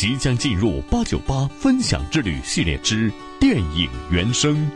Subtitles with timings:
[0.00, 4.70] 即将进入八九八分享之旅系列之电影原声。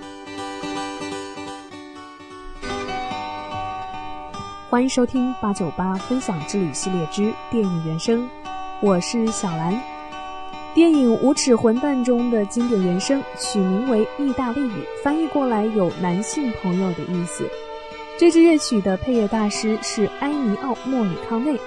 [4.68, 8.28] 欢迎收听八九八分享之旅系列之电影原声，
[8.82, 9.82] 我是小兰。
[10.74, 17.48] 电影《无耻混蛋》中的经典原声取名为意大利语，翻译过来有男性朋友的意思。
[18.18, 21.58] 这支乐曲的配乐大师是埃尼奥·莫里康内。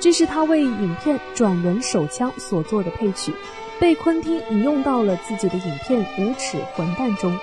[0.00, 3.32] 这是他为影片《转人手枪》所做的配曲，
[3.80, 7.36] 被昆汀引用到了自己的影片《无耻混蛋》中。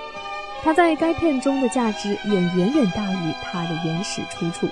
[0.62, 4.68] 他在该片中的价值也远远大于他的原始出处。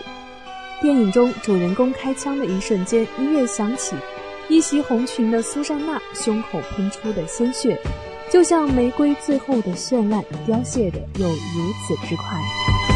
[0.80, 3.94] 电影中主人公开枪的一瞬间，音乐响起，
[4.48, 7.78] 一袭红裙的苏珊娜胸口喷出的鲜血，
[8.30, 12.93] 就像玫瑰最后的绚烂，凋谢的又如此之快。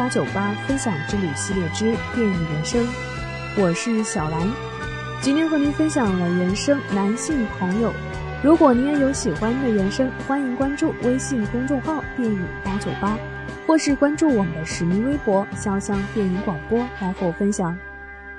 [0.00, 2.88] 八九八分享之旅系列之电影原声，
[3.58, 4.48] 我是小兰，
[5.20, 7.92] 今天和您分享了原声男性朋友。
[8.42, 13.14] 如果您也有喜欢的原声，欢迎关注微信公众号“电影八九八”，
[13.68, 17.76] 或是关注我们的实名微博“潇湘电影广播”来和我分享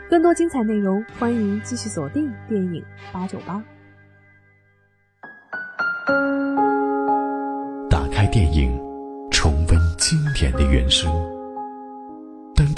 [0.10, 1.06] 更多精彩内容。
[1.20, 2.84] 欢迎继续锁定电影
[3.14, 3.62] 八九八，
[7.88, 8.82] 打开电影。
[9.34, 11.10] 重温经典的原声，